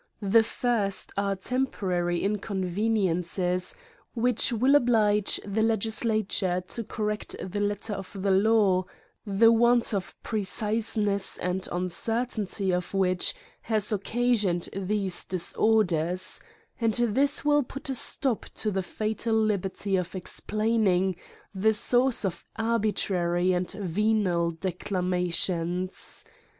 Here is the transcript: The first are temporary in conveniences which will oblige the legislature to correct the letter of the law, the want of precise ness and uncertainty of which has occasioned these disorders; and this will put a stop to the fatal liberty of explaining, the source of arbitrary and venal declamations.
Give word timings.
The 0.23 0.41
first 0.41 1.11
are 1.15 1.35
temporary 1.35 2.23
in 2.23 2.39
conveniences 2.39 3.75
which 4.15 4.51
will 4.51 4.73
oblige 4.73 5.39
the 5.45 5.61
legislature 5.61 6.59
to 6.69 6.83
correct 6.83 7.35
the 7.39 7.59
letter 7.59 7.93
of 7.93 8.09
the 8.23 8.31
law, 8.31 8.85
the 9.27 9.51
want 9.51 9.93
of 9.93 10.15
precise 10.23 10.97
ness 10.97 11.37
and 11.37 11.67
uncertainty 11.71 12.71
of 12.71 12.95
which 12.95 13.35
has 13.61 13.91
occasioned 13.91 14.69
these 14.73 15.23
disorders; 15.23 16.41
and 16.79 16.95
this 16.95 17.45
will 17.45 17.61
put 17.61 17.87
a 17.87 17.93
stop 17.93 18.47
to 18.55 18.71
the 18.71 18.81
fatal 18.81 19.35
liberty 19.35 19.97
of 19.97 20.15
explaining, 20.15 21.15
the 21.53 21.75
source 21.75 22.25
of 22.25 22.43
arbitrary 22.55 23.53
and 23.53 23.69
venal 23.73 24.49
declamations. 24.49 26.25